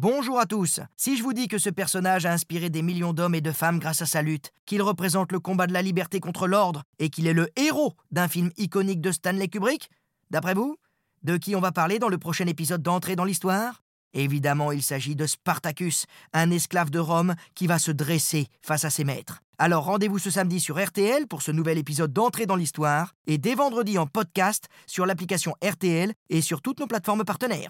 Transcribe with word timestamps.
Bonjour 0.00 0.38
à 0.38 0.46
tous. 0.46 0.78
Si 0.96 1.16
je 1.16 1.24
vous 1.24 1.32
dis 1.32 1.48
que 1.48 1.58
ce 1.58 1.70
personnage 1.70 2.24
a 2.24 2.32
inspiré 2.32 2.70
des 2.70 2.82
millions 2.82 3.12
d'hommes 3.12 3.34
et 3.34 3.40
de 3.40 3.50
femmes 3.50 3.80
grâce 3.80 4.00
à 4.00 4.06
sa 4.06 4.22
lutte, 4.22 4.52
qu'il 4.64 4.80
représente 4.80 5.32
le 5.32 5.40
combat 5.40 5.66
de 5.66 5.72
la 5.72 5.82
liberté 5.82 6.20
contre 6.20 6.46
l'ordre 6.46 6.84
et 7.00 7.10
qu'il 7.10 7.26
est 7.26 7.32
le 7.32 7.48
héros 7.56 7.96
d'un 8.12 8.28
film 8.28 8.52
iconique 8.58 9.00
de 9.00 9.10
Stanley 9.10 9.48
Kubrick, 9.48 9.90
d'après 10.30 10.54
vous, 10.54 10.76
de 11.24 11.36
qui 11.36 11.56
on 11.56 11.60
va 11.60 11.72
parler 11.72 11.98
dans 11.98 12.08
le 12.08 12.16
prochain 12.16 12.46
épisode 12.46 12.80
d'Entrée 12.80 13.16
dans 13.16 13.24
l'histoire? 13.24 13.82
Évidemment, 14.14 14.70
il 14.70 14.84
s'agit 14.84 15.16
de 15.16 15.26
Spartacus, 15.26 16.06
un 16.32 16.52
esclave 16.52 16.90
de 16.90 17.00
Rome 17.00 17.34
qui 17.56 17.66
va 17.66 17.80
se 17.80 17.90
dresser 17.90 18.46
face 18.62 18.84
à 18.84 18.90
ses 18.90 19.02
maîtres. 19.02 19.40
Alors 19.58 19.82
rendez-vous 19.82 20.20
ce 20.20 20.30
samedi 20.30 20.60
sur 20.60 20.80
RTL 20.80 21.26
pour 21.26 21.42
ce 21.42 21.50
nouvel 21.50 21.76
épisode 21.76 22.12
d'Entrée 22.12 22.46
dans 22.46 22.54
l'histoire 22.54 23.16
et 23.26 23.36
dès 23.36 23.56
vendredi 23.56 23.98
en 23.98 24.06
podcast 24.06 24.68
sur 24.86 25.06
l'application 25.06 25.56
RTL 25.60 26.12
et 26.30 26.40
sur 26.40 26.62
toutes 26.62 26.78
nos 26.78 26.86
plateformes 26.86 27.24
partenaires. 27.24 27.66